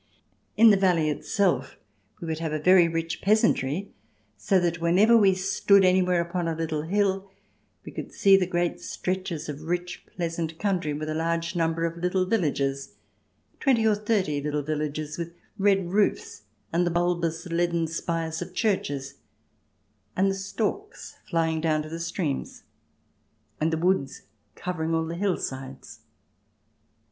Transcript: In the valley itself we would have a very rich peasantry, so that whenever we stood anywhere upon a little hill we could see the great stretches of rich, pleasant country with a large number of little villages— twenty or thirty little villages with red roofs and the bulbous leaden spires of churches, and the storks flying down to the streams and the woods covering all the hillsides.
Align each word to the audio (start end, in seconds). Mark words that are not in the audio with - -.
In 0.57 0.71
the 0.71 0.77
valley 0.77 1.11
itself 1.11 1.77
we 2.19 2.25
would 2.27 2.39
have 2.39 2.51
a 2.51 2.57
very 2.57 2.87
rich 2.87 3.21
peasantry, 3.21 3.91
so 4.35 4.59
that 4.59 4.81
whenever 4.81 5.15
we 5.15 5.35
stood 5.35 5.85
anywhere 5.85 6.19
upon 6.21 6.47
a 6.47 6.55
little 6.55 6.81
hill 6.81 7.29
we 7.85 7.91
could 7.91 8.11
see 8.11 8.35
the 8.35 8.47
great 8.47 8.81
stretches 8.81 9.47
of 9.47 9.61
rich, 9.61 10.03
pleasant 10.07 10.57
country 10.57 10.91
with 10.91 11.07
a 11.07 11.13
large 11.13 11.55
number 11.55 11.85
of 11.85 11.99
little 12.01 12.25
villages— 12.25 12.95
twenty 13.59 13.85
or 13.85 13.93
thirty 13.93 14.41
little 14.41 14.63
villages 14.63 15.19
with 15.19 15.35
red 15.59 15.87
roofs 15.91 16.45
and 16.73 16.83
the 16.87 16.89
bulbous 16.89 17.45
leaden 17.45 17.85
spires 17.85 18.41
of 18.41 18.55
churches, 18.55 19.19
and 20.15 20.31
the 20.31 20.33
storks 20.33 21.17
flying 21.29 21.61
down 21.61 21.83
to 21.83 21.89
the 21.89 21.99
streams 21.99 22.63
and 23.59 23.71
the 23.71 23.77
woods 23.77 24.23
covering 24.55 24.95
all 24.95 25.05
the 25.05 25.13
hillsides. 25.13 25.99